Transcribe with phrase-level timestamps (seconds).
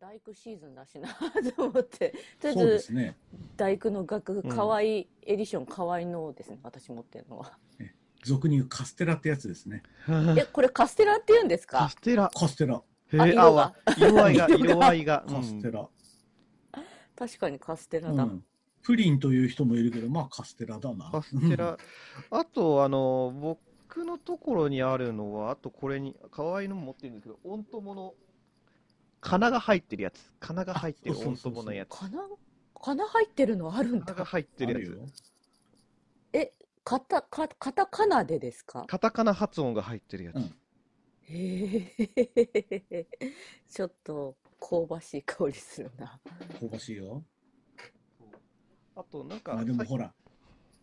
[0.00, 1.08] 大工シーズンだしな
[1.56, 2.14] と思って。
[2.40, 3.16] とりあえず、ね。
[3.56, 7.58] 大工の楽譜、うんかわいい、エディションかわいいのですね、私持ってるのは。
[8.24, 9.82] 俗に言うカステラってやつですね。
[10.36, 12.30] え、これカステラって言うんですカかステラ。
[12.34, 12.82] カステラ。
[13.12, 15.24] へえ、あ 色合いが、色合いが。
[15.28, 15.88] カステラ。
[17.14, 18.24] 確かにカステラだ。
[18.24, 18.44] うん。
[18.82, 21.10] プリンという人もいるけど、まあカステラだな。
[21.10, 21.78] カステラ。
[22.30, 28.14] あと、あの、僕のところにあるのは、あとこれに、可愛いのも持ってるんですけど、オン友の、
[29.28, 30.32] 金が入ってるやつ。
[30.40, 31.98] 金が入ってるあそうオンそうそうそう友のやつ。
[31.98, 32.28] かな、
[32.80, 34.24] かな入ってるのあるん金がだ。
[34.24, 35.12] 入ってるやつ。。
[36.32, 36.52] え、
[36.84, 38.84] カタ、カカタカナでですか？
[38.86, 40.36] カタカナ発音が入ってるやつ。
[40.36, 40.54] うん
[41.28, 43.06] へえ。
[43.68, 46.20] ちょっと香ばしい香りするな。
[46.60, 47.24] 香ばしいよ。
[48.94, 50.14] あと、なんか、まあでもさほら、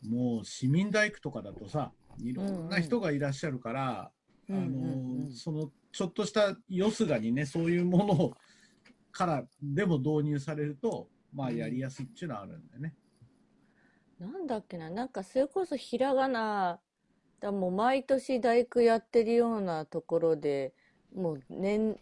[0.06, 4.10] もう市民大工とかだとさ、いろんな人がいらっしゃるから、うんうん
[4.52, 8.38] あうんの、そのちょっとしたよすがにね、そういうものを
[9.12, 12.96] からでも導入されると、まあやりやすいっていうのはあるんだよね。
[14.20, 16.80] なんだっけな、なんかそれこそひらがな、
[17.40, 20.74] だもう毎年大工やってるようなところで、
[21.16, 22.00] もう年、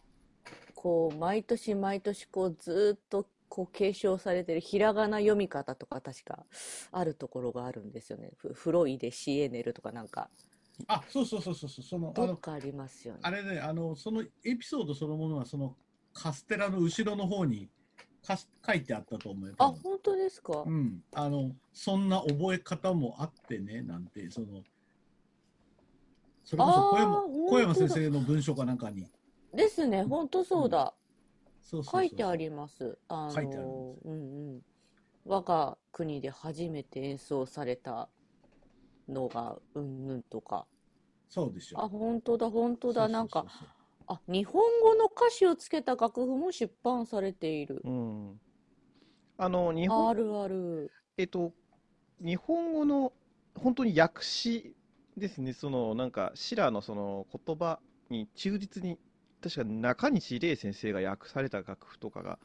[0.75, 6.45] こう、毎年毎年こうずっとこう継承されてるひらがな読み方とか確か
[6.91, 8.31] あるところがあるんですよね。
[8.37, 10.29] フフロイデ、シエネルとかなんか、
[10.87, 13.19] あ、そうそうそうそうそう、その、どっかありますよね。
[13.23, 15.75] あれね、あの、そのエピソードそのものは、その
[16.13, 17.69] カステラの後ろの方に
[18.25, 19.55] かす書いてあったと思うよ。
[19.57, 20.63] あ、多分本当ですか？
[20.65, 21.03] うん。
[21.13, 24.63] あの、そんな覚え方もあってね、なんて、その、
[26.43, 29.05] それこそ小山あー小山先生の文章かなんかに、
[29.53, 30.93] ですね、本当そうだ。
[31.61, 32.97] そうそうそう書いてあります。
[33.07, 34.61] あの、書いてあるんですうんうん。
[35.25, 38.09] 我が国で初めて演奏された
[39.11, 40.67] のが、うんぬんとか。
[41.29, 41.79] そうでしょ。
[41.79, 43.07] あ、本当だ、本当だ。
[43.09, 43.45] なんか、
[44.07, 47.83] あ、日本語の歌詞をつけた楽譜も出版されている。
[47.83, 48.39] うん。
[49.37, 50.91] あの、日あ本、るある。
[51.17, 51.53] えっと、
[52.19, 53.13] 日本語の
[53.55, 54.75] 本当に訳詞
[55.17, 57.79] ですね、そのなんか、シラーのその言葉
[58.09, 58.99] に忠実に、
[59.41, 62.39] 確か中西礼先生が訳された楽譜とかが、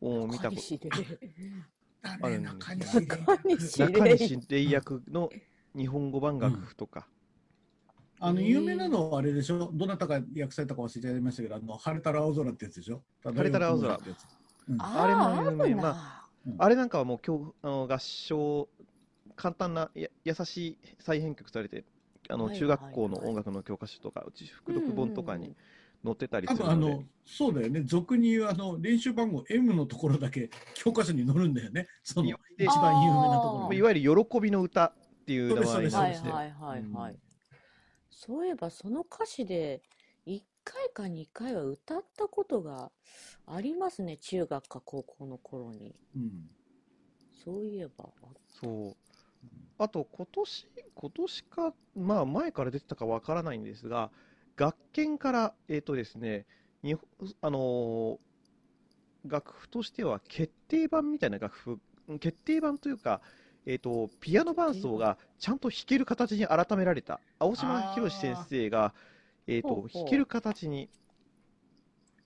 [0.00, 0.90] を見たこ中西で。
[0.90, 1.18] だね、
[2.20, 4.16] あるん中です西中西中礼。
[4.16, 5.32] 西礼訳の
[5.76, 7.06] 日本語版楽譜とか、
[8.18, 9.70] あの、有名なのはあれでしょ？
[9.74, 13.02] どなたが訳されたか忘れちゃいましたけど、あの、晴れたら青空ってやつでしょ？
[13.22, 13.94] 晴れたら青空。
[13.94, 14.24] ってやつ。
[14.68, 14.80] うん。
[14.80, 15.14] ああれ
[15.50, 16.26] も有名あま
[16.58, 18.68] あれなんかはもう今日、あの合唱、
[19.34, 21.84] 簡単なや優しい再編曲されて、
[22.28, 25.54] あのはい中学校の音楽の教科書とか、うち副読本とかに
[26.04, 26.94] 載ってたりあと、あするので。
[26.94, 27.82] の、、そうだよね。
[27.82, 31.88] 俗に言う、あの、練習番号 M のところだけ教科書に載るんだよね。
[32.02, 34.94] その、で一番有名なところいわゆる喜びの歌
[35.26, 36.40] っていう名前そうですなんですね。
[36.40, 37.18] はいはいはいはい。
[38.10, 39.82] そういえばその歌詞で
[40.26, 42.92] 1回か2回は歌ったことが
[43.46, 44.16] ありますね。
[44.18, 45.96] 中学か高校の頃に。
[46.16, 46.48] うん。
[47.30, 48.12] そういえば。
[48.48, 48.96] そう。
[49.78, 54.12] あと、今年、今年か、まあ前から出てたかわからないんですが、
[54.56, 56.46] 学研から、えっとですね、
[56.82, 57.02] にほ
[57.42, 58.18] あのー
[59.24, 63.20] 楽譜としては決定版みたいな楽譜、うん決定版というか、
[63.66, 67.20] えっと、ピアノ伴奏がちゃんと弾ける形に改められた。
[67.38, 68.94] 青島博先生が、
[69.46, 70.88] えっと、ほうほう弾ける形に、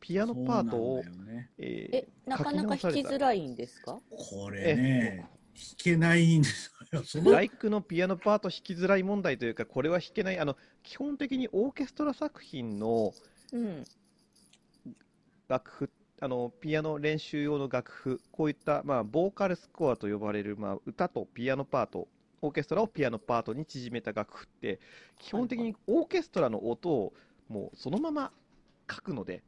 [0.01, 1.51] ピアノパートをね。
[1.59, 4.01] ええ、なかなか弾きづらいんですか？
[4.11, 5.17] これね、
[5.55, 7.03] 弾けないんですよ。
[7.05, 13.13] そのライクのピアノパート弾きづらい問題というか、これは弾けない、あの基本的にオーケストラ作品の
[13.53, 13.85] うん。
[15.49, 15.91] 楽譜、
[16.23, 22.09] あのピアノ練習用の楽譜、こういった、まあ、ボーカルスコアと呼ばれる、まあ、歌とピアノパート、
[22.43, 24.81] オーケストラをピアノパートに縮めた楽譜って、
[25.19, 27.15] 基本的にオーケストラの音を
[27.49, 28.33] もうそのまま
[28.91, 29.43] 書くので、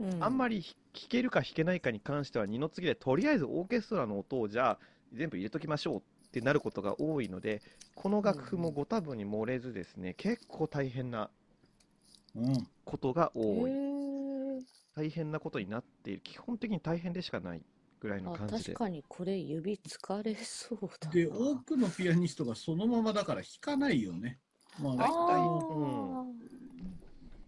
[0.00, 0.72] うん、あんまり弾
[1.10, 4.78] けるか弾けないかに関しては二の次で、とりあえずオーケストラの音をじゃあ
[5.12, 7.60] 全部入れときましょうってなることが多いので、
[7.94, 11.28] この楽譜もご多分に漏れずですね、結構大変な
[12.34, 12.66] うん。
[12.84, 13.70] ことがへ多い。
[13.70, 14.13] ー
[14.96, 16.20] 大変なことになっている。
[16.22, 17.62] 基本的に大変でしかない
[18.00, 18.58] ぐらいのあ、感じで。
[18.58, 21.36] 確かにこれ指疲れそうだで、な。
[21.36, 24.38] 多くのピアニストがそのままだから弾かないよね。
[24.80, 26.24] まあ、大体あ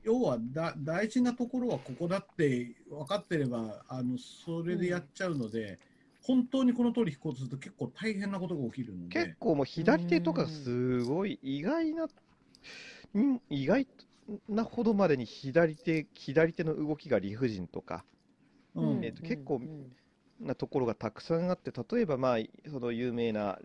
[0.05, 5.81] 要はだ大事なところはここだって分かってればあのそれでやっちゃうので、
[6.23, 13.87] 本当にこの通り弾こうとすると結構大変なことが起きるので結構もう左手とかすごい意外な、ん意外
[14.49, 19.05] なほどまでに左手、左手の動きが理不尽とか、ーうん。
[19.05, 19.97] えっと結構うん。
[20.41, 22.39] なところがたくさんあって、例えば、まあ、
[22.71, 23.59] その有名な、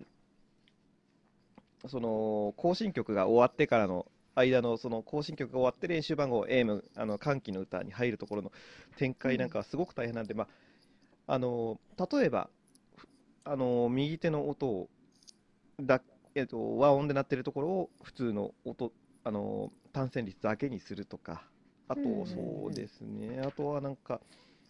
[1.88, 4.06] その行進曲が終わってからの
[4.36, 8.52] 間のその行進曲が終わって練習番号 AM あの歓喜の歌に入るところの
[8.98, 10.48] 展開なんかはすごく大変なんで、ま
[11.28, 12.50] あ、あの例えば
[12.96, 13.08] ふ
[13.44, 14.90] あの右手の音を
[15.82, 16.02] だ、
[16.36, 18.92] えっと、和音で鳴ってるところを普通の音
[19.24, 21.44] あの単線率だけにするとか
[21.88, 24.22] あとうんそうですねあとはなんか、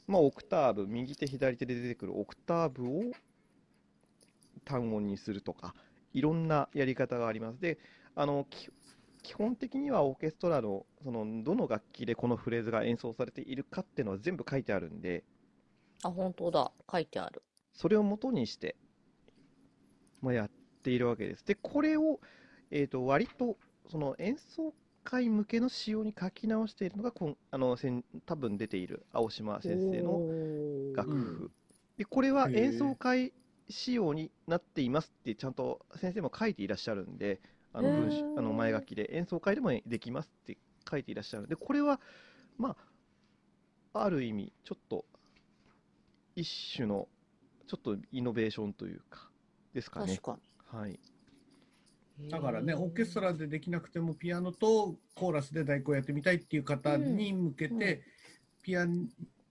[0.07, 3.11] まあ、オクターブ右手左手で出てくるオクターブを
[4.65, 5.73] 単音にするとか
[6.13, 7.61] いろんなやり方があります。
[7.61, 7.79] で
[8.15, 8.69] あのき
[9.23, 15.23] 基本的にはオーケストラのそのどの楽器でこのフレーズが演奏されているかっていうのは全部書いてあるんで
[16.03, 16.71] あ、本当だ。
[16.91, 17.43] 書いてある。
[17.73, 18.75] それを元にして、
[20.21, 20.51] まあ、やっ
[20.83, 21.45] ているわけです。
[21.45, 22.19] でこれを、
[22.71, 23.57] えー、と割と
[23.89, 30.21] その演奏会向けの仕様に書き直しているのがこんあのせん多分出ている青島先生の
[30.93, 31.51] 楽譜、うん。
[31.97, 33.33] でこれは演奏会
[33.69, 37.41] 仕様になっていますってちゃんと先生も書いていらっしゃるんで
[37.73, 40.57] あの文章あの前書きで演奏会でもできますって
[40.89, 41.99] 書いていらっしゃるんでこれは
[42.57, 42.75] ま
[43.93, 45.05] あある意味ちょっと
[46.35, 47.07] 一種の
[47.67, 49.29] ちょっとイノベーションというか
[49.73, 50.17] ですかね。
[50.17, 50.39] 確か
[50.77, 50.91] はい。
[50.91, 50.99] に。
[52.29, 57.99] だからね、オーケストラでできなくても、ピアノとコーラスで太鼓をやってみたいっていう方に向けて、うんうん
[58.63, 58.85] ピア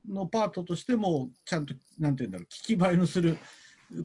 [0.08, 3.38] ノパートとしても、ちゃんと、なんていうんだろう、聞き映えのする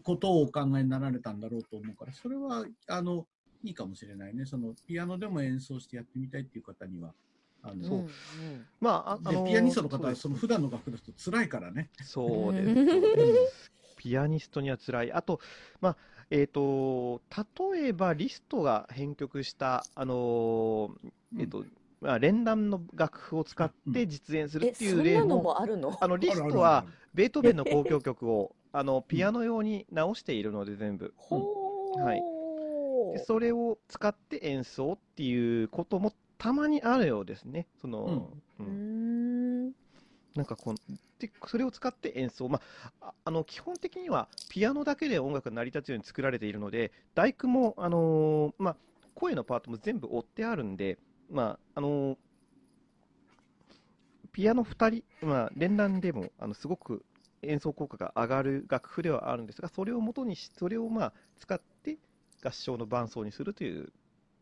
[0.03, 3.27] ことをお考えになられたんだろうと思うから、それは、あの、
[3.63, 4.45] いいかもしれないね。
[4.45, 7.13] その、ピアノでも演奏してやってみたいっていう方には。
[7.67, 8.09] あのうんうん
[8.79, 11.89] まあああのでピアニストの方は、その普段の楽譜だと辛いからね。
[12.03, 13.71] そうです、うんそうです。
[13.97, 15.11] ピアニストには辛い。
[15.11, 15.39] あと、
[15.81, 15.97] まあ、
[16.31, 17.21] えっ、と、
[17.73, 21.65] 例えばリストが編曲した、あのーえっ、と、
[22.01, 25.95] まあ、連弾の楽譜を使って実演するえ、っていうん例も、もあるの？
[25.99, 31.13] あの、リストはベートーベンの 交響曲を、あの、ピアノ用に直しているので、全部。
[31.17, 32.03] ほー。
[32.03, 32.21] はい
[33.13, 37.67] でそれを使って演奏っていうこともたまにあるようですね。
[37.79, 39.14] その、ううーん。
[40.35, 40.79] なんかこの
[41.19, 42.61] でそれを使って演奏、ま、
[43.01, 48.75] ああの基本的にはピアノだけで音楽が成り立つように作られているので、大工も、あのーまあ、
[49.13, 50.97] 声のパートも全部追ってあるんで、
[51.31, 52.17] まああのー
[54.33, 57.05] ピアノ2人、まあ、連弾でもあのすごく
[57.41, 61.97] 演奏効果が上がる楽譜ではあるんですが、それを元にし、それをまあ使って
[62.43, 63.93] 合唱の伴奏にするという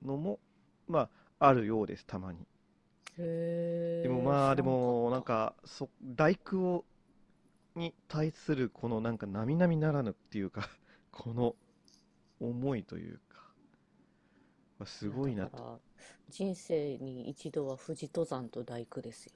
[0.03, 0.39] のも、
[0.87, 1.09] ま
[1.39, 2.39] あ、あるようです、たまに。
[3.17, 6.85] でもまあでもなんかそ大工を
[7.75, 10.69] に対するこのなんか並々ならぬっていうか
[11.11, 11.55] この
[12.39, 13.53] 思いというか。
[14.79, 15.79] まあすごいなと、
[16.29, 19.33] 人生に一度は富士登山と大工ですよ。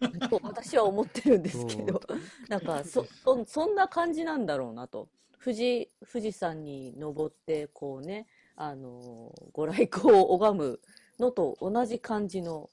[0.00, 0.18] うん。
[0.30, 2.00] と私は思ってるんですけそど、
[2.48, 5.08] なんかそそそんな感じなんだろうなと。
[5.42, 8.26] 富士富士山に登ってこうね、
[8.56, 10.80] あのご来光を拝む
[11.20, 12.70] のと同じ感じの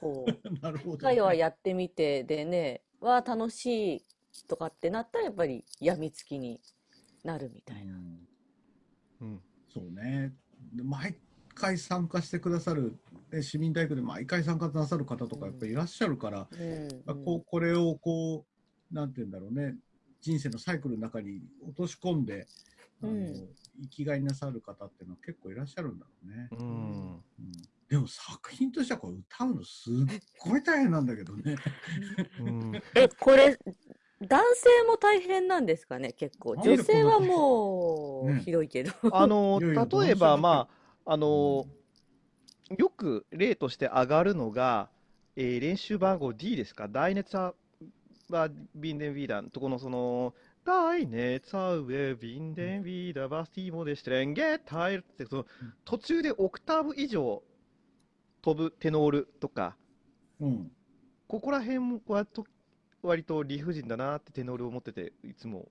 [0.00, 0.30] こう
[0.60, 4.04] なるほど、一回はやってみてでね、わあ楽しい
[4.46, 6.60] とかってなったらやっぱり病みつきに
[7.24, 7.94] なるみたいな。
[7.94, 8.28] うん。
[9.20, 9.42] うん。
[9.72, 10.34] そうね。
[10.74, 11.16] で毎
[11.54, 12.96] 回参加してくださる、
[13.30, 16.88] ね、市民大工で毎回参加なさる方とかやっぱりいらっしゃるから、うん。
[17.04, 18.46] まあこうこれをこ
[18.90, 19.76] う、なんて言うんだろうね、
[20.20, 22.46] 人生のサイクルの中に落とし込んで、
[23.02, 23.48] あのうん。
[23.80, 26.48] 生きがいなさる方っていうのは結構いらっしゃるんだろうね。
[26.52, 27.12] うん。
[27.14, 27.22] うん。
[27.88, 31.56] でも作品としてはこれ歌うのすっごい大変なんだけどね。
[32.40, 32.72] うん。
[32.94, 33.58] え、これ、
[34.20, 36.56] 男性も大変なんですかね、結構。
[36.56, 38.92] 女性はもうねひどいけど。
[39.12, 40.68] あの例えばま
[41.04, 41.66] ああの
[42.76, 44.90] よく例として上がるのが、
[45.36, 50.34] えー練習番号 D ですか、ダイネツァービンデンビーダーのとこのその、
[50.68, 57.42] ダイネツァウェビンデンビーダーバスティモデシテレンゲタイルってそのうん途中でオクターブ以上
[58.42, 59.78] 飛ぶテノールとか、
[60.38, 60.70] うん。
[61.26, 62.44] ここら辺はと
[63.02, 65.70] 割と理不尽だなってテノールを持ってて、いつも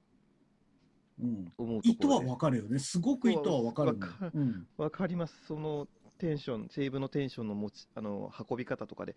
[1.21, 1.51] うん。
[1.59, 2.79] 思うと意図はころですわかるよね。
[2.79, 4.67] すごく意図はわかるんだよわかうん。
[4.77, 5.45] わかります。
[5.45, 5.87] その
[6.17, 9.15] テンション、セーブのテンションの持ち、あの、運び方とかで。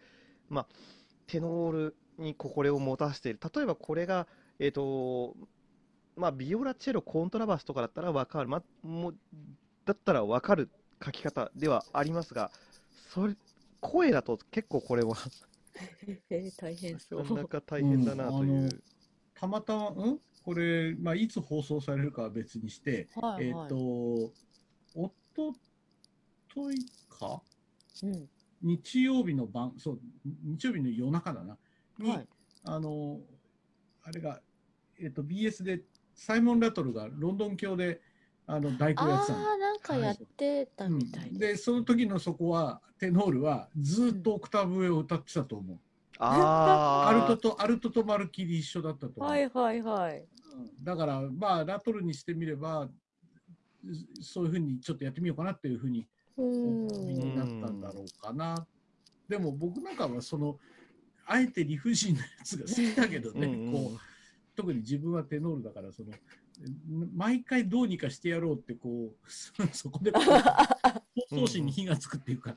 [0.50, 0.68] まあ、
[1.26, 3.40] テノールにこれを持たせている。
[3.54, 4.26] 例えばこれが、
[4.58, 5.34] えっ、と、
[6.16, 8.48] まあ、ビオラ、チェロ、コントラバスとかだったらわかる。
[8.48, 9.14] ま、もう、
[9.84, 10.68] だったらわかる
[11.04, 12.50] 書き方ではありますが、
[13.14, 13.34] それ、
[13.80, 15.16] 声だと結構これは、
[16.30, 17.28] え大変そうな。
[17.28, 18.52] かなか大変だなという。
[18.52, 18.82] うん
[19.34, 20.20] たまたま、うん？
[20.44, 23.68] これ、まあ、いつ放送されるかは別にして、えっ、はいはい。
[23.70, 23.76] と、
[24.94, 25.54] おと
[26.54, 26.76] とい
[27.08, 27.40] か？
[28.02, 28.28] うん。
[28.60, 30.00] 日曜日の晩、そう、
[30.44, 31.56] 日曜日の夜中だな。
[31.98, 32.28] に、はい。
[32.64, 33.18] あの、
[34.02, 34.42] あれが、
[34.98, 35.80] えっ、と、BS で、
[36.20, 38.02] サイモン・ラトルがロンドン教で、
[38.46, 39.38] あの大工やってたの。
[39.38, 41.48] ああ、なんかやってたみたいうんで。
[41.48, 45.78] でその時のそこはテノールはずっとオクターブ上を歌ってたと思う。
[46.18, 49.30] あアルトとアルトとまるっきり一緒だったと思う。
[49.30, 50.18] はいはいはい。
[50.18, 52.90] うんだからまあラトルにしてみれば
[54.20, 56.06] そういうふうにちょっとやってみようかなっていうふうに。
[56.36, 58.66] になったんだろうかな。
[59.26, 60.58] でも僕なんかはその
[61.24, 64.09] あえて理不尽なやつが好きだけどね、うんうんこう
[64.57, 66.12] 特に自分はテノールだからその
[67.14, 69.14] 毎回どうにかしてやろうってこう
[69.73, 70.25] そこでこう
[71.35, 72.54] 闘争心に火がつくっていうか、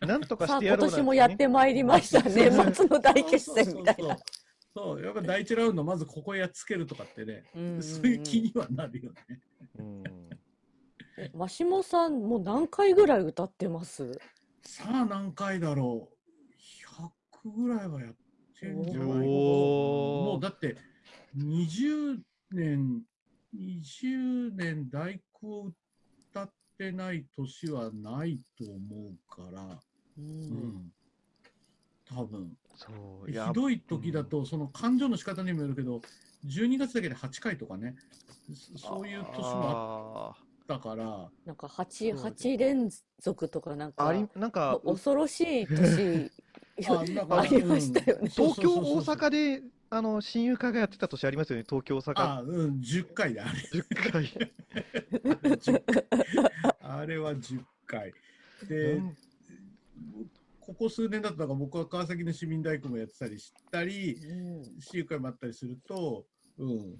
[0.00, 1.00] なんとかさあ、してやろうなんてね。
[1.00, 2.50] 今年もやってまいりましたね。
[2.50, 4.16] 年末の大決戦みたいな。
[4.74, 7.74] そうやっぱ第一ラウンドまずここやっつけるとかってね、うんうん。
[7.76, 9.40] うんそういう気にはなるよね。
[9.78, 10.04] うん。
[11.16, 14.12] えマシモさん、もう何回ぐらい歌ってます？
[14.62, 16.16] さあ何回だろう。
[17.46, 18.14] 100ぐらいはやっ
[18.66, 20.76] もうだって
[21.36, 22.18] 20
[22.52, 23.02] 年
[23.52, 25.72] 20年大工を
[26.30, 29.62] 歌ってない年はないと思うから、
[30.18, 30.20] う。
[30.20, 30.68] うん。
[30.68, 30.92] ん、
[32.08, 32.52] 多分。
[32.76, 36.00] そう、ひいや、どい時だとその感情の仕方にもよるけど
[36.46, 37.96] 12月だけで8回とかね。
[38.78, 40.34] そそういう年もああっ
[40.66, 41.30] たから。
[41.44, 46.30] なんか8、そう八連続とかなんーありか、、なんか、恐ろしい年
[46.88, 48.28] ありましたよね。
[48.28, 52.12] 東京、大阪で、あの、親友会がやってた年ありますよね、東京、大阪。
[52.16, 54.50] あうん10回だあれ10回。
[55.58, 55.82] 10
[56.80, 58.12] あれは10回。
[58.68, 59.16] で、うん
[60.60, 66.24] ここ数年だったら僕は川崎の市民大工もやってたりしたり、うん私有会もあったりすると、
[66.58, 66.98] うん、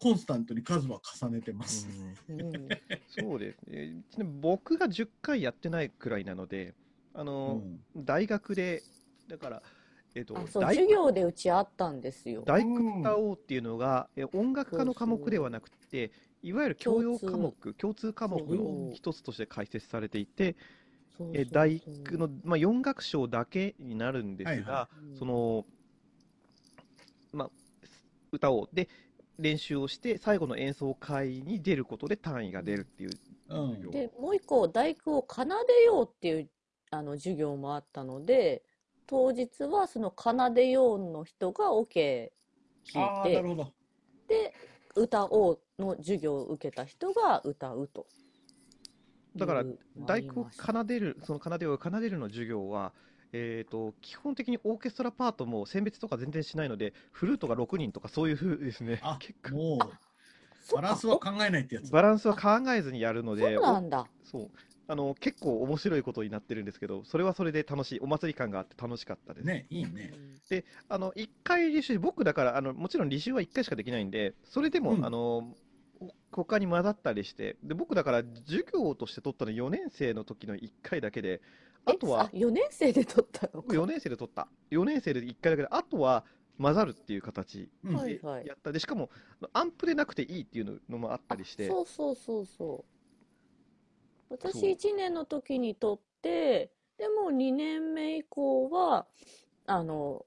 [0.00, 1.88] コンスタントに数は重ねてます。
[2.28, 2.68] うんうん
[3.16, 4.02] そうですね。
[4.40, 6.74] 僕が10回やってないくらいなので、
[7.14, 8.82] あうの、ん大学で、
[9.28, 9.62] だから、
[10.14, 12.42] えっとあ、そう、大授業でうちあったんですよ。
[12.44, 16.10] 大工歌おうっていうのが、え音楽科の科目ではなくて、
[16.42, 20.56] いわゆる教養科目、共通科目の一つとして解説されていて、
[21.32, 25.66] え大工の、まあ、4楽章だけになるんですが、はいはうんその、
[27.32, 27.50] まあ、
[28.32, 28.68] 歌おう。
[28.72, 28.88] で、
[29.38, 33.10] 練習をして、最後の演奏会に出ることで単位が出るっていう
[33.48, 33.90] うん。
[33.90, 36.50] で、もう一個、大工を奏でようっていう
[36.90, 38.62] あの授業もあったので、
[39.06, 42.32] 当日はその奏でようの人がオケ
[42.94, 43.42] ああ、弾いて。
[44.28, 44.54] で、
[44.94, 48.06] 歌おうの授業を受けた人が歌うと。
[49.36, 49.64] だから
[49.96, 52.92] 大工奏でる、その奏でを奏でるの授業は、
[53.32, 59.78] えー、と基本的にオーケストラパートも選別とか全然しないので、フルートが6人とかそういう風ですねあ、結構
[60.74, 61.90] バランスは考えないってやつ。
[61.90, 64.06] バランスは考えずにやるので、そうなんだ。
[64.22, 64.50] そう
[64.92, 69.46] あの結構面白いことになってるんですけど、それはそれで楽しい、お祭り感があって楽しかったです。
[69.46, 70.12] ね、いいね。
[70.50, 75.54] で、あの1回履修、僕だからあの、もちろん履修は1回しかできないんで、それでも、うんあの
[76.32, 81.40] 他に混ざったりしてで、僕だから授業として取ったの4年生の時の1回だけで、
[81.84, 84.48] あとはえ、4年生で取ったの僕4年生で取った。
[84.70, 86.24] 4年生で1回だけで、あとは
[86.58, 88.72] 混ざるっていう形うんはいはいやった。
[88.72, 89.10] で、しかも、
[89.52, 92.91] アンプでなくていいっていうのもあったりして、そうそうそうそう。
[94.32, 99.06] 私そう1年の時に取って、でも2年目以降は、
[99.66, 100.24] あの、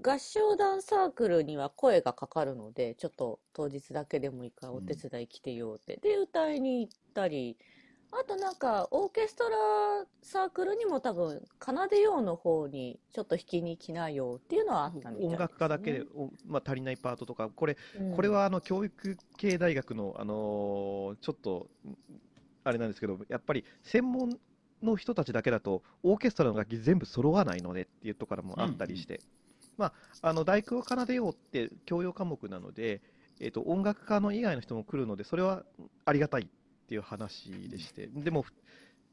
[0.00, 5.96] 合唱団サークルには声がかかるので、ちょっと当日だけでもいいからお手伝い来てよって。
[5.96, 7.56] で、歌いに行ったり、
[8.10, 9.56] あとなんか、オーケストラ
[10.22, 15.34] サークルにも多分、奏でようの方にちょっと弾きに来なよっていうのはあったみたいね。
[15.34, 21.68] 音楽家だけで、おまあ、足りないパートとか、これ、うんこれはあの教育系大学の、あのーちょっと、
[22.68, 24.38] あれなんですけど、やっぱり専門
[24.82, 29.20] の人たちだけだと、オーケストラの楽器全部揃わないのでっていうところもあったりして、
[29.78, 29.86] ま
[30.22, 33.00] あ、あの大工を奏でようって教養科目なので、
[33.40, 35.64] えっと音楽家の以外の人も来るので、それは
[36.04, 36.46] ありがたいっ
[36.88, 38.44] ていう話でして、でも、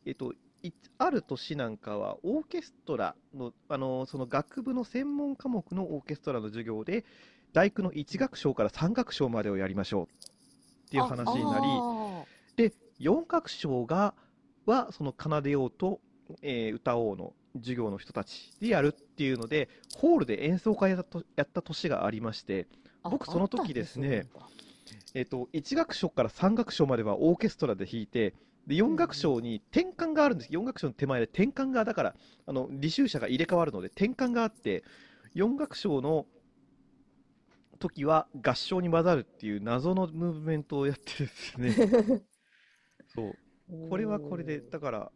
[0.06, 0.34] えっと、
[0.64, 7.06] いある年なんかは、オーケストラの、あのその学部の専門科目のオーケストラの授業で、
[7.54, 14.14] 大工の1楽章から3楽章までをやりましょうっていう話になり、あで、4楽章が、
[14.66, 16.00] は、その奏でようと、
[16.42, 24.26] えー歌おうの授業の人たちでやるっていうので、ホールで演奏会やったとやった年がありまして、ー僕その時ですね
[25.14, 28.34] えっ、と、1楽章から3楽章まではオーケストラで弾いて、
[28.68, 30.52] で、4楽章に転換があるんです。
[30.52, 34.84] 4楽章の手前で転換が、だから、あの、履修者が入れ替わるので転換があって、
[35.36, 36.26] 4楽章の
[37.80, 42.24] 時は合唱に混ざるっていう謎のムーブメントをやってですね。
[43.16, 43.90] そう。
[43.90, 45.12] これはこれで、だから、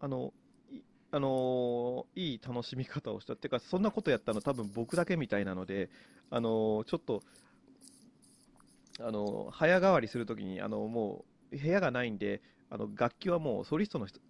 [0.00, 0.34] あの、
[0.70, 0.80] い
[1.10, 3.34] あのーいい楽しみ方をした。
[3.34, 5.88] っていうか、そんなことやったの多分僕だけみたいなので、
[6.30, 7.22] あのーちょっと、
[9.00, 14.20] あのー早変わりするときに、あのもう、部屋がないんで、あの楽器はもうソリストの人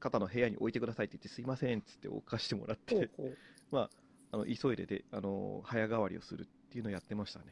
[0.00, 3.36] 方の部屋に置いてくださいって言って、すいませんっつって置かしてもらって、ほうほう
[3.70, 3.90] まあ、
[4.32, 7.46] あの急いでで、あの早変わりをするっていうのをやってましたね。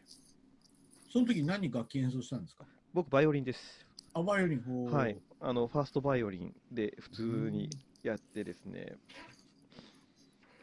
[1.09, 2.65] その時何楽器演奏したんですか？
[2.93, 3.86] 僕、バイオリンです。
[4.17, 4.91] あ、バイオリン。
[4.91, 5.17] はい。
[5.41, 7.69] あの、ファーストバイオリンで普通に
[8.03, 8.97] やってですね。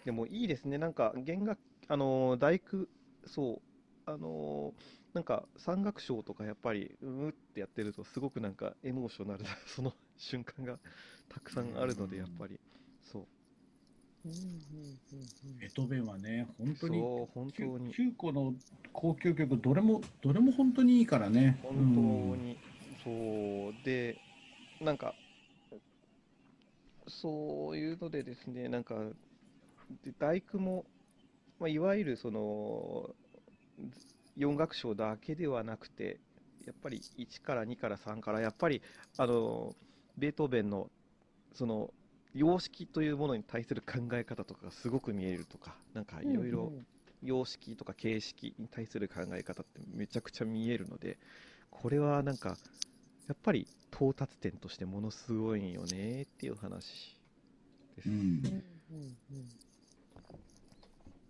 [0.04, 0.80] でもいいですね。
[0.80, 2.88] なんか、弦楽、あの、大工、
[3.28, 3.62] そ
[4.08, 4.74] う、あの、
[5.14, 10.80] なんか、山岳賞とかやっぱり、うーってやってると、すごくなんか、エモーショナルな、 その瞬間が
[11.30, 12.60] たくさんあるので、やっぱり、
[13.04, 13.28] そう。
[14.26, 14.40] うんうん
[15.12, 18.54] うんベートーベンはね、本当にそう、本当に、9個の
[18.94, 21.58] 交響曲、どれも、どれも本当にいいからね。
[21.62, 21.82] 本当
[22.42, 22.58] に、
[23.04, 24.22] そう、で、
[24.80, 25.16] なんか、
[27.08, 28.96] そういうのでですね、なんか、
[30.04, 30.86] で大工も、
[31.60, 33.16] まあ、いわゆるその、
[34.36, 36.20] 4楽章だけではなくて、
[36.66, 38.82] やっぱり1から2から3から、やっぱり、
[39.18, 39.76] あの、
[40.18, 40.90] ベートーベンの、
[41.54, 41.94] その、
[42.34, 46.32] 様式というものに対する考え方とかがすごく見えるとか、なんかうん。
[46.32, 46.74] いろいろ、
[47.22, 51.18] 様式とか形式に対する考え方ってめちゃくちゃ見えるので、
[51.70, 52.58] これはなんか、
[53.28, 57.18] やっぱり到達点としてものすごいよねっていう話
[57.96, 58.10] です。
[58.10, 58.16] うん。
[58.16, 59.50] うんうんうん。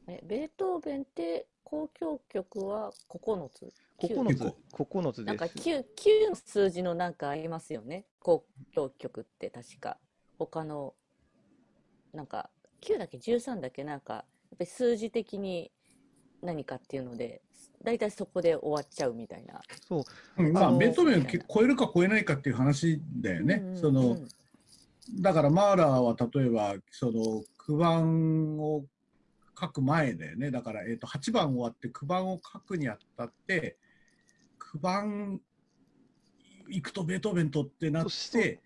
[0.08, 4.44] えベートーベンって交響曲は9つ？9結つ。
[4.72, 5.70] 構、9つなんかです。
[5.70, 5.86] 9,
[6.28, 8.06] 9の数字のなんかありますよね？
[8.26, 9.98] 交響曲って確か。
[10.40, 10.94] 他の
[12.12, 12.50] なんか
[12.82, 13.84] 9だっけ？13だっけ？
[13.84, 14.24] なんかやっ
[14.58, 15.72] ぱり数字的に
[16.44, 17.42] 何かっていうので
[17.84, 20.06] 大体そこで終わっちゃうみたいなそ
[20.38, 23.56] う、うんまあ、ベートーベンをけ超えるか超えないかっていう話だよね。
[23.56, 24.18] うんうんうんその
[25.20, 28.86] だからマーラーは例えばその9番を
[29.60, 30.50] 書く前だよね。
[30.50, 33.78] だから、えー、と8番終わって9番を書くにあたって
[34.74, 35.42] 9番
[36.70, 38.62] 行くとベートーベンとってなって。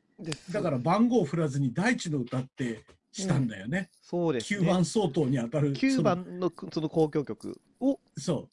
[0.51, 3.89] だから番号を振らずに大地の歌ってしたんだよね。
[4.01, 4.67] そうです9ね。
[4.67, 5.74] 番相当に当たる。
[5.74, 8.50] 9番のその交響曲をそ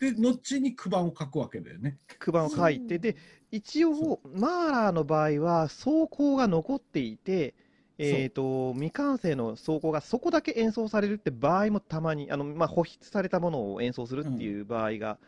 [0.00, 1.98] で、後に9番を書くわけだよね。
[2.20, 3.16] 9番を書いて、で、
[3.50, 7.54] 一応、マーラーの場合は、走行が残っていて、
[7.98, 15.18] えっと、未完成の走行がそこだけ演奏されるって場合もたまに、あの、まあ、保筆されたものを演奏するっていう場合が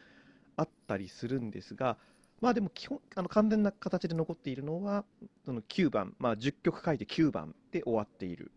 [0.57, 1.99] あったりするんですが、
[2.41, 5.05] まあでも基本、あの、完全な形で残っているのは、
[5.45, 8.51] その9番、まあ10曲書いて9番で終わっている。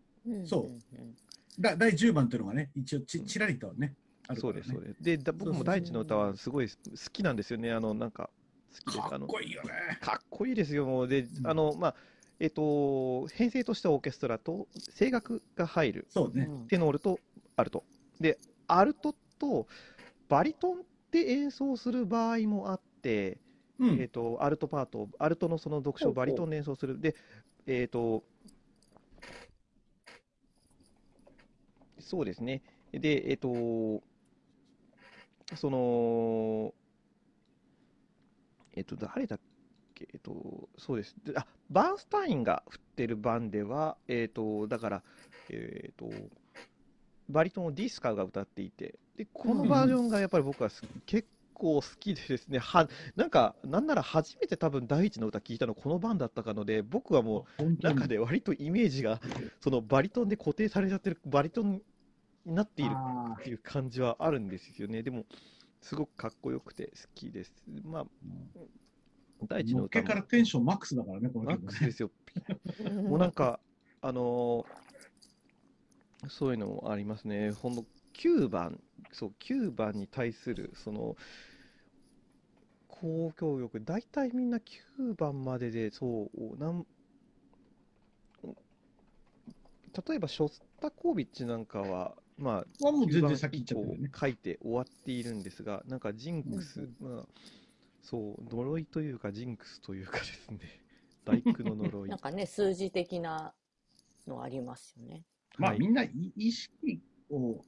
[0.44, 1.14] そうん
[1.58, 3.94] だ第10番っていうのがね、一応ちちらりとね、
[4.28, 5.02] あそうです、そうです。
[5.02, 6.76] で、だ僕も大地の歌はすごい好
[7.12, 7.72] きなんですよね。
[7.72, 8.30] あの、なんか、
[8.72, 8.98] 好きです。
[8.98, 9.70] かっあの、こいいよね。
[10.00, 11.08] かっこいいですよ、もう。
[11.08, 11.96] で、うんあの、まあ、
[12.38, 14.66] えっと、編成としてはオーケストラと
[14.98, 16.06] 声楽が入る。
[16.10, 16.50] そうね。
[16.68, 17.20] テノールと
[17.56, 17.84] アルト。
[18.20, 19.66] で、アルトと
[20.28, 23.38] バリトンで演奏する場合もあって、
[23.78, 24.00] うん。
[24.00, 27.00] えっと、アルトパート、アルトのその読書をバリトンで演奏する。
[27.00, 27.14] で、
[27.66, 28.24] えっと、
[31.98, 32.62] そうですね。
[32.92, 34.02] で、えっと、
[35.54, 36.74] その、
[38.74, 39.40] えっと、誰だっ
[39.94, 41.14] け、えっと、そうです。
[41.24, 45.02] であ、バーンスタインが振ってる番では、えっと、だから、
[45.50, 46.10] えっと、
[47.28, 59.20] バリトンをディスカーが歌っていて、で、このバージョンがやっぱり僕はす結構好きでですね、は、なんか、なんなら初めて多分第一の歌聞いたのこの番だったかので、僕はもう、中で割とイメージが、
[59.60, 61.82] そのバリトンで固定されちゃってるバリトンに
[62.46, 65.02] なっているあっていう感じはあるんですよね。
[65.02, 65.26] でも、
[65.80, 67.52] すごくかっこよくて好きです。
[67.84, 68.08] まあ、ー
[69.48, 71.66] 第一の歌からテンションマックスだからね、このマッ。
[71.66, 72.10] クスですよ。
[73.08, 73.60] もうなんか、
[74.00, 74.86] あのー
[76.28, 77.52] そういうのもありますね。
[77.52, 78.82] ほんの9番、
[79.12, 81.16] そう、9番に対する、その、
[82.90, 86.86] 交響曲、大体みんな9番までで、そう、なん、
[90.08, 94.10] 例えばショスタコービッチなんかは、まあ、はもう全9番然先行っちゃってね。
[94.14, 97.26] 書いて終わっているんですが、なんかジンクス、まあ、
[98.02, 100.58] そう、呪いというか、ジンクスというかですね、
[101.24, 102.18] 大工の呪いなん。
[102.18, 103.54] かね数字的な
[104.26, 105.22] のありますよねはい
[105.58, 107.64] まあみんない意識を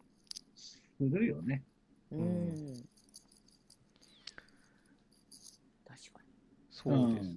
[0.55, 1.65] するよね。
[2.11, 2.89] うん、うん
[5.87, 6.29] 確かに
[6.71, 7.37] そうですね。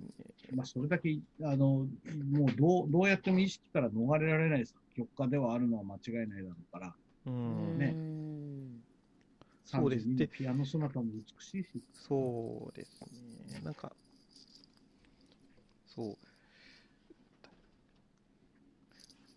[0.53, 1.87] まあそれだけ、あの、
[2.29, 8.21] もうどうどうやっても意識から逃れられない作曲家ではあるのは間違いないだろうから、うん、ねうん
[9.71, 11.81] そうです32でのピアノソナタも美しいし。
[11.93, 13.01] そうです
[13.53, 13.61] ね。
[13.63, 13.93] なんか、
[15.87, 16.17] そう。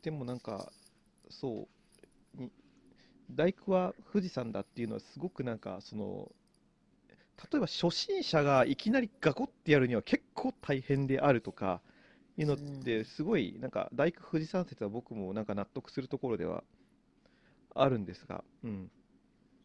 [0.02, 0.72] でもなんか、
[1.30, 1.68] そ
[2.36, 2.50] う、に
[3.30, 6.32] 大工は富士山だっていうのはすごくなんか、その、
[7.52, 11.80] 例えば初心者がいきなりガコってやるには結構大変であるとか
[12.36, 16.62] いうのってすごいなんか大工富士山説は僕もなんか納得するところでは
[17.74, 18.90] あるんですが、うん、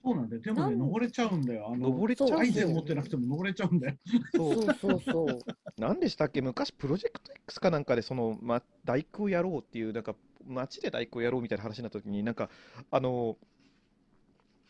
[0.04, 0.42] そうなんだよ。
[0.42, 1.68] でもね、登れちゃうんだよ。
[1.68, 3.96] あの、登れちゃうアイゼン持ってなくても登れちゃうんだよ。
[4.36, 5.40] そうそうそうそう。
[5.78, 6.42] 何でしたっけ？
[6.42, 12.50] 昔プロジェクト X かなんかでその、ま、大工をやろうっていうなんか街で大工をやろうみたいな話になった時になんか
[12.92, 13.38] あの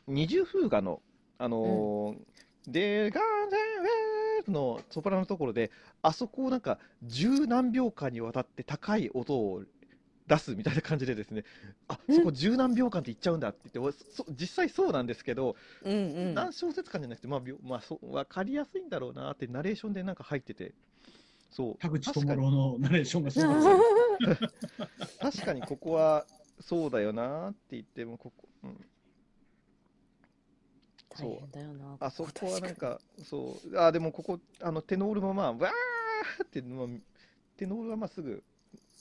[0.08, 1.02] 二重風画の
[1.38, 2.16] あの、
[2.68, 3.60] でガーンゼン
[4.42, 5.72] ウェーのソプラノのところで
[6.02, 9.64] あそこをなんか十何秒間にわたって高い音を
[10.30, 11.44] 出すみたいな感じでですね
[11.88, 15.98] あそこ十何秒間って言っちゃうんだって言ってそ実際そうなんですけど、うんう
[16.32, 16.34] ん。
[16.36, 20.74] 何小節間じゃなくて、まあ、まあ、そう分かりやすいんだろうなってナレーションでなんか入ってて、
[21.50, 23.80] そう、田口確かに智郎のナレーションがそうなん
[24.20, 24.50] ですよ。
[25.20, 26.26] 確かにここは
[26.60, 28.86] そうだよなって言っても、ここ、うん、
[31.18, 31.98] 大変だよな。
[32.00, 36.88] あそこはなんか、そう、あ、でもここ、あのテノールもまあ、わーって、まあ、
[37.58, 38.44] テノールはまあすぐ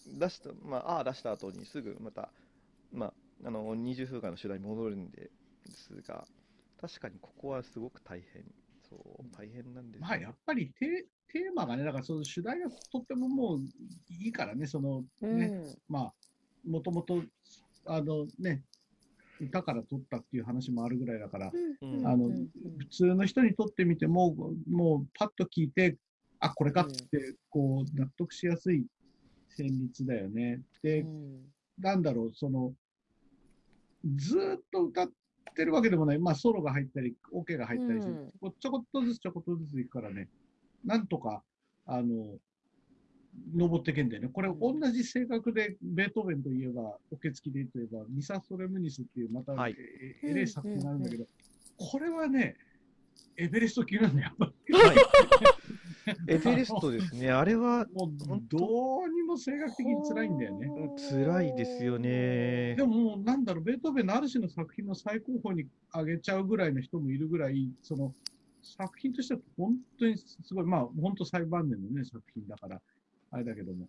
[0.06, 2.30] 出した、まあ、あー出した後にすぐまた、
[2.92, 3.12] まあ、
[3.44, 5.30] あの二重風画の主題に戻るんで
[5.72, 6.26] すが、
[6.80, 8.44] 確かにここはすごく大変、
[8.88, 10.06] そう、大変なんですよ。
[10.06, 13.60] まあ、やっぱりテテーマがね、だからその主題がとってももう
[14.08, 15.78] いいからね、そのうね、ん。
[15.88, 16.12] まあ、
[16.66, 17.22] もともと、
[17.86, 18.62] あのね、
[19.40, 22.28] 歌から取ったっていう話もあるぐらいだから、うんあの
[22.78, 24.34] 普通の人にとってみても、
[24.68, 25.96] もうパッと聞いて、
[26.40, 28.86] あ、これかって、こう、納得しやすい
[29.56, 30.60] 旋律だよね。
[30.82, 32.72] で、うんなんだろう、その、
[34.16, 35.10] ずーっと歌っ
[35.54, 38.30] てるわけでもない、まあ、ソロが入ったり、オ、ケが入ったりして、うん
[38.60, 40.28] ちょこっとずつちょこっとずついくからね、
[40.84, 41.42] なんとか、
[41.86, 42.38] あの、
[43.54, 44.28] 登ってけんだよね。
[44.28, 51.26] これ、うん同じ性格で、ベートーベンといえば、オケ付きで言えば、ミサ・ソレムニスっていう、また、はいえエレー作品があるんだけど、
[51.76, 52.56] これはね、
[53.36, 54.34] エベレスト級なんだよ。
[54.38, 54.96] はい。
[56.28, 57.30] エベレストですね。
[57.32, 60.68] あれはもうどうにも性格的に辛いんだよね。
[61.10, 62.84] 辛いですよねで。
[62.84, 68.14] ももう、なんだろう、ベートーベンのある種の作品の最高峰に上げちゃうぐらいの人もいるぐらい、その、
[68.62, 72.80] 作品としては本当にすごい、まあ、本当最晩年のね、作品だから、
[73.30, 73.88] あれだけども。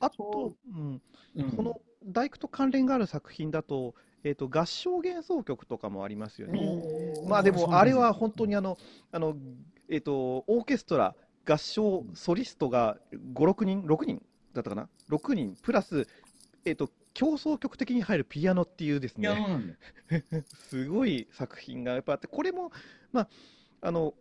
[0.00, 1.02] あと、うん、
[1.36, 6.60] うん、この大工と関連がある作品だと、えっ、と、合唱幻想曲とかもありますよね。
[6.60, 8.78] うんまあでも、あれは本当にあの、
[9.10, 9.36] あの、
[9.92, 11.14] えっ、と、オーケストラ、
[11.46, 14.22] 合唱、ソリストが5、6人、6人
[14.54, 16.08] だったかな ?6 人、プラス、
[16.64, 19.76] えっ、と、競争曲的に入るピアノっていうですピアノね。
[20.48, 22.72] すごい作品がやっぱあって、これも、
[23.12, 23.28] まあ、
[23.82, 24.14] あの、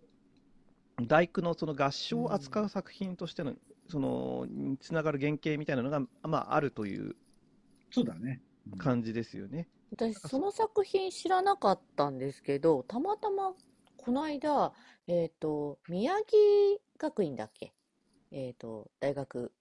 [1.08, 3.56] 大工のその合唱を扱う作品としての、
[3.88, 4.46] その、
[4.82, 7.16] つながる原型みたいなのが、まあ、あるという
[7.92, 8.42] そうだね。
[8.46, 9.68] うん感じですよね。
[9.92, 13.56] 私、その作品知らなかったんですけど、たまたま
[14.02, 14.74] この間、
[15.08, 17.72] えっと、宮城学院だっけ？
[18.32, 19.54] えっと、大学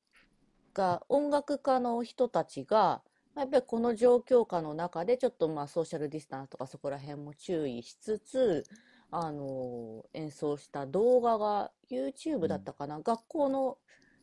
[0.73, 3.03] が、音楽家の人たちが、
[3.35, 8.65] まあやっぱりこの状況下の中で、ちょっとまあソーシャルディスタンスとかそこら辺も注意しつつ、
[9.11, 13.77] あの演奏した動画が YouTube だったかな、学校の、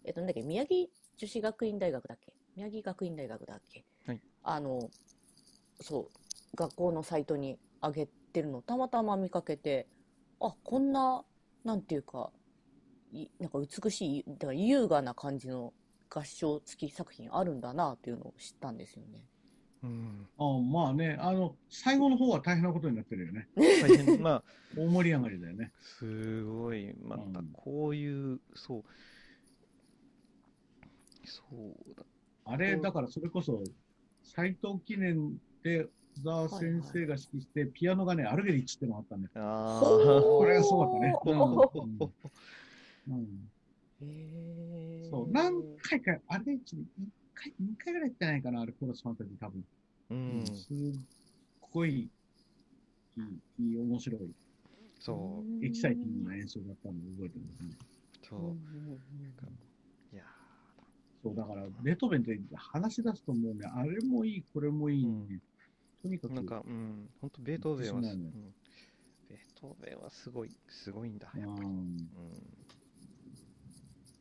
[0.03, 2.33] えっと、なんだっけ、宮城女子学院大学だっけ？
[2.55, 3.85] 宮城学院大学だっけ？
[4.07, 4.21] はい。
[4.41, 4.89] あの、
[5.79, 6.09] そう、
[6.55, 9.87] 学校のサイトに上げてるのたまたま見かけて、
[10.39, 11.23] あ、こんな、
[11.63, 12.31] なんていうか、
[13.11, 15.73] いなんか美しい、だから優雅な感じの
[16.09, 19.23] 合唱付き作品あるんだなっていうのを知ったんですよね。
[19.83, 20.27] うん。
[20.37, 23.47] あまあね、あの、最後の方は大変なことになってるよね。
[23.55, 24.43] 大変、まあ、
[24.77, 25.71] 大盛り上がりだよね。
[25.81, 28.83] すごい、またうんこういう、そう、
[31.25, 31.43] そ
[31.91, 32.03] うだ、
[32.45, 33.63] あれ、だからそれこそ、
[34.23, 35.87] 斎藤記念で
[36.49, 39.31] 先生が指揮して、ピアノがね、アルゲリッチってのがあったんだよ。
[39.35, 39.79] あ
[40.37, 41.13] これがすごかったね。
[41.25, 41.39] うん。
[41.39, 41.71] ー
[43.07, 43.51] うんうん
[44.01, 45.09] へー。
[45.09, 46.85] そう、何回か、アルゲリッチで1
[47.33, 49.65] 回、2回ぐらい行ってないかな、あれ、コーラスファンタジー多分。
[50.09, 50.75] うん、すっ
[51.73, 52.09] ごい、
[53.15, 53.21] い
[53.59, 54.35] い、いい、面白い、
[54.99, 57.69] そう、エキサイティングな演奏だったのを覚えてますね。
[58.23, 60.23] そう、いや
[61.23, 65.39] そう、だから、ベートーベンって話し出すともうね、あれもいい、これもいい、ね
[66.01, 68.55] とにかー、く、なんか、うん、本当ベートーベンは、うねうん。
[69.29, 71.67] ベートーベンはすごい、すごいんだ、やっぱり。
[71.67, 71.75] うん。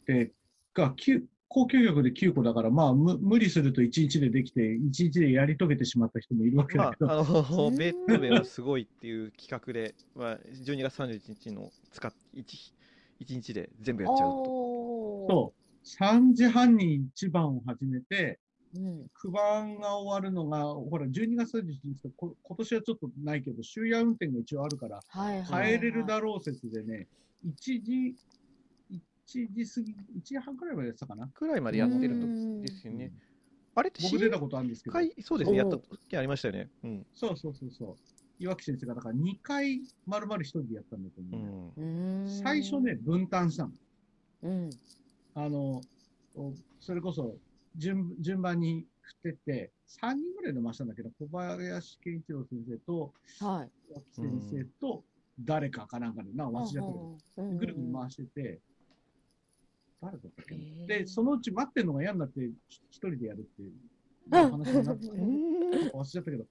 [0.08, 0.24] うん。
[0.26, 0.32] で、
[0.74, 7.24] が、9高級曲で9個だから、まあ、む無理すると1日でできて、1日でやり遂げてしまった人もいるわけだけ、ど、まああの、
[7.68, 12.74] うんベートーベンはすごいっていう企画で、まあ、12月31日の使っ 1,
[13.20, 14.52] 1日で全部やっちゃうと。
[15.28, 18.45] そう、3時半に1番を始めて、うん。
[18.78, 25.76] 9番が終わるのが、ほら、12月31日とこ今年はちょっとないけど、終夜運転が一応あるから、はいはい、はい。
[25.76, 27.06] 帰れるだろう説でね、
[27.44, 28.16] 1時、
[28.90, 28.96] 1
[29.52, 31.28] 時過ぎ、1時半くらいまでやってたかな？
[31.28, 33.12] くらいまでやってるんですよね。
[33.74, 36.70] あれって僕出たことあるんですけど、回、そうですね、やった時ありましたよね。
[36.84, 37.06] うん。
[37.12, 37.96] そうそうそうそう。
[38.38, 41.80] 岩木先生が、だから2回、まるまる一人でやったんだとう思う。
[41.80, 41.84] ん。
[41.84, 42.42] うーん。
[42.42, 42.94] 最初ね、。
[42.96, 43.72] 分担したの。
[44.42, 44.70] うん。
[45.34, 45.80] あの、
[46.34, 47.36] おそれこそ
[47.76, 49.70] 順順番に振ってって、
[50.02, 53.70] 3人ぐらいで回したんだけど、小林健一郎先生と、はい。
[54.12, 55.04] 先生と、
[55.40, 58.60] 誰かかなんかで、なんか忘れちゃったけど、ぐるぐる回してて、
[60.00, 60.62] 誰だったっけな。
[60.62, 60.86] へー。
[60.86, 63.72] で、そのうち待ってるのが嫌になって、ひ一人でやるっていう
[64.32, 64.50] うん。
[64.50, 65.88] 話になって、うん。
[65.90, 66.46] 忘れちゃったけど、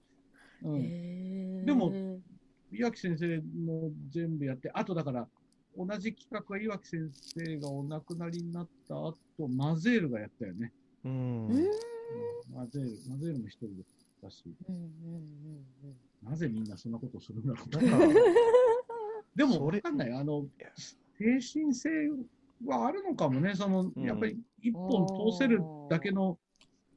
[0.62, 0.80] うん。
[0.80, 1.64] へー。
[1.64, 1.92] でも
[2.70, 5.28] 岩木先生の全部やって、あとだから、
[5.76, 9.16] 同じ企画は岩木先生がお亡くなりになった後、
[9.48, 10.72] マゼールがやったよね。
[11.06, 11.48] ううん。
[11.48, 11.50] ん。
[11.50, 11.66] うん
[12.54, 13.68] マゼール、マゼールも一人
[14.22, 14.82] だし、うんうん
[15.84, 17.70] うんなぜみんなそんなことをするんだろう。
[19.36, 20.12] でも、わかんない。
[20.12, 20.46] あの
[21.18, 21.90] 精神性
[22.64, 23.54] はあるのかもね。
[23.54, 26.38] その、うんやっぱり一本通せるだけの、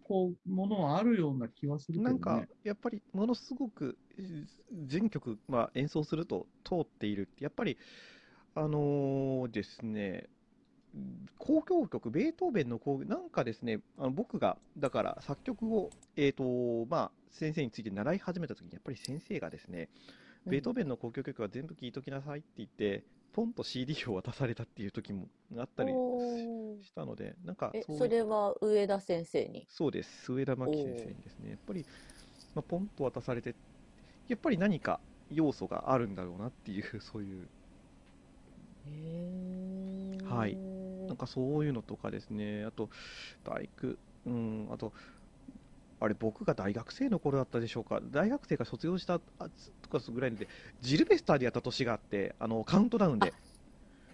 [0.04, 2.10] こう、ものはあるような気はするけどね。
[2.12, 4.46] なんか、やっぱりものすごくえー
[4.88, 7.78] 全曲、まあ、演奏すると通っているって、やっぱり、
[8.56, 10.30] あのーですね、
[11.40, 19.90] 交響曲、ベートーベンの交なんかですね、あの僕が、だから作曲を、えーとまあ、先生について習い始めたときに、やっぱり先生がですね、
[20.46, 20.52] うん。
[20.52, 29.68] ベートーベンの交響曲は全部聴いときなさいって言って、ポンと CD を渡されたっていう時もあったりしたので、なんかえ、それは上田先生に？
[29.70, 31.86] そうです、上田真希先生にですね、やっぱり、
[32.56, 33.54] まあ、ポンと渡されて、
[34.28, 35.00] やっぱり何か
[35.32, 37.48] 要素があるんだろうなっていう、そういう、
[40.28, 40.58] はい
[41.10, 42.90] なんかそういうのとかですね、あと、
[43.44, 43.96] 大工、
[44.28, 44.94] うん、あと、
[46.00, 49.50] あれ、僕が大学生の頃だったでしょうか、大学生が卒業したあ
[49.82, 50.48] とかぐらいで、
[50.82, 53.34] ジルベスターでやった年があって、あのカウントダウンで、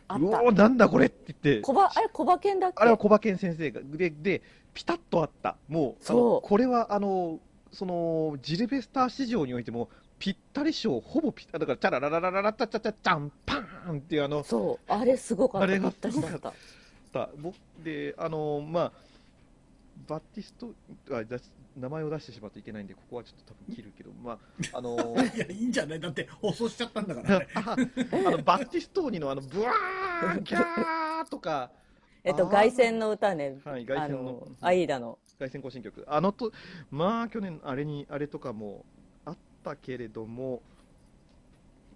[0.08, 0.24] あった。
[0.24, 2.78] うおー、なんだこれって言って、小ばあれ小馬犬だっけ？
[2.78, 4.42] あれは小馬健先生が、で、で、
[4.74, 5.58] ピタッとあった。
[5.68, 6.48] もう、そう。
[6.48, 7.40] これは、あの、
[7.74, 16.54] その、ジルベスター市場においても、ぴったり賞、ほぼぴっただから、チャララララララッタチャチャチャンパーンっていう、あの、そうあれすごかったあれがぴったしだったた
[17.38, 18.92] 僕で、あの、まあ、
[20.08, 20.74] バティスト、
[21.12, 21.38] あだ
[21.78, 24.34] 名前を出してしまっていけないんで、ここはちょっと多分切るけど、ま
[24.74, 24.96] あ、あの、
[25.36, 26.00] いや、いいんじゃない？
[26.00, 27.48] だって放送しちゃったんだから、 ね。
[27.56, 27.76] あ
[28.28, 31.72] あのバティストーニのあの、ブワーン、キャーとか、
[32.24, 33.60] えっと凱旋の歌ね。
[33.64, 35.20] はい、凱あ旋のの、アイーダの。
[35.38, 36.04] 凱旋行進曲。
[36.08, 36.52] あのと
[36.90, 38.84] まあ去年あれにあれとかも
[39.26, 40.64] あったけれども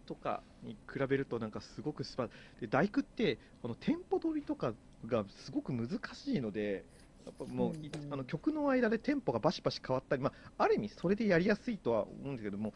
[0.10, 4.74] とかに比べるとなんかすごくスパで大工ってこのテンポ取りとか
[5.06, 6.84] がすごく難しいので
[7.26, 7.74] やっぱもう、
[8.10, 12.74] あの曲の間でテンポがバシバシ変わったり、まあ、ある意味それでやりやすいとは思うんですけども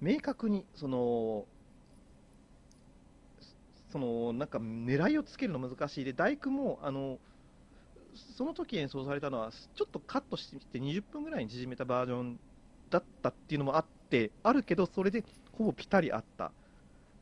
[0.00, 1.44] 明確にその
[3.90, 7.18] そのなんか狙いをつけるの難しいで大工もあの
[8.36, 12.38] その時演奏されたのはちょっとカットして20分ぐらいに縮めたバージョン
[12.90, 15.24] だったっていうのもあってあるけどそれで
[15.56, 16.52] ほぼピタリあった。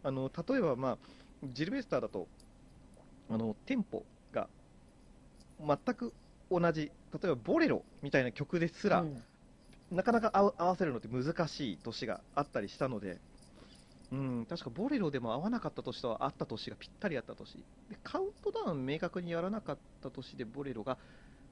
[0.05, 0.99] あの例えば、まあ、
[1.53, 2.27] ジルベスターだと
[3.31, 4.49] あのテンポが
[5.61, 6.13] 全く
[6.51, 9.23] 同じ例えばボレロみたいな曲ですら、うん。
[9.93, 13.19] なかなか合わせるのって難しい年があったりしたので、
[14.11, 17.59] うん、確かボレロでも合わなかった年とはあった年がぴったりあった年。
[17.91, 20.97] でカウントダウン明確にやらなかった年でボレロが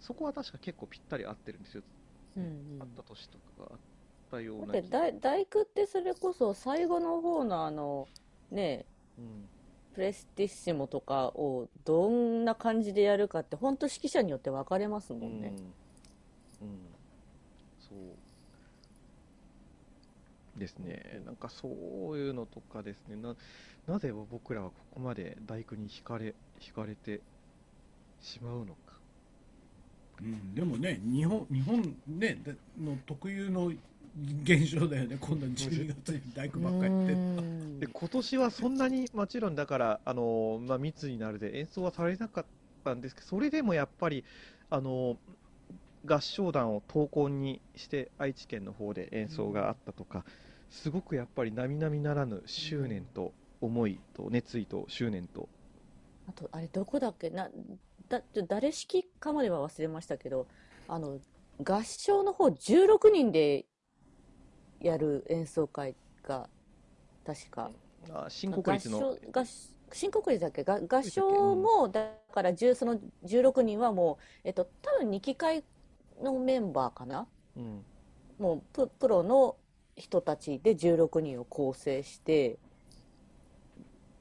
[0.00, 1.82] そこは確か結構ぴったり合ってるんですよ、
[2.36, 2.50] うんうん。
[2.80, 3.78] あった年とかがあっ
[4.30, 8.08] たようだって大大工ってそれこそ最後の方のあの
[8.50, 8.84] ね
[9.18, 9.48] うん。
[9.94, 15.52] プレスティッシモとかをどんな感じでやるかって本当指揮者によって分かれますもんね、
[16.62, 16.74] うん、うん、
[17.80, 17.98] そう。
[20.58, 21.72] ですね、なんかそう
[22.18, 23.34] いうのとかですね、な
[23.86, 27.20] なぜ僕らはここまで大工に惹かれ惹かれて
[28.20, 28.94] しまうのか。
[30.20, 33.72] うん、でもね、日本、日本ね、での特有の
[34.42, 35.16] 現象だよね。
[35.20, 37.12] 今度は12月に大工ばっかりやって。
[37.12, 42.44] うんで今年はそんなにもちろんだから、あのまあ、密になるで演奏はされなかっ
[42.84, 44.22] たんですけど、それでもやっぱり、
[44.68, 45.16] あの
[46.04, 50.24] 合唱団を闘魂にして愛知県の方で演奏があったとか、
[50.70, 55.48] すごくやっぱり並々ならぬ執念と思いと熱意と執念と、
[56.28, 57.30] あとあれどこだっけ？
[57.30, 57.48] な
[58.08, 60.46] だ誰指揮かまでは忘れましたけど
[60.86, 61.18] あの
[61.62, 63.66] 合唱の方16人で
[64.80, 66.48] やる演奏会が
[67.24, 67.70] 確か。
[68.12, 68.98] あ新国立の。
[68.98, 69.44] 合唱合
[69.92, 70.64] 新国立だっけ？
[70.64, 75.64] が合唱もだから10その16人はもう、えっと、多分2機会
[76.22, 77.26] のメンバーかな？
[77.56, 77.84] うん。
[78.38, 79.56] もうププロの
[79.96, 82.58] 人たちで16人を構成して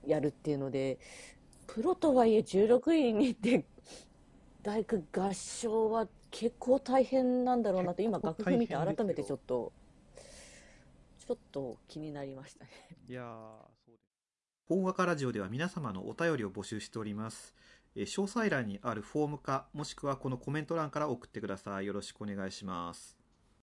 [0.05, 0.99] やるっていうので
[1.67, 3.63] プロとはいえ16人にって
[4.61, 9.71] 大工合唱は結構大変なんだろうなって今楽譜見て改めてちょっと
[11.29, 12.71] ちょっと気になりましたね。
[13.07, 13.25] いやー、
[13.85, 14.03] そうです。
[14.65, 17.53] 本和歌ラジオでは皆様のお便りを募集しております。
[17.95, 21.85] えー詳細欄にあるフォームか、もしくはこのコメント欄から送ってください。
[21.85, 23.18] よろしくお願いします。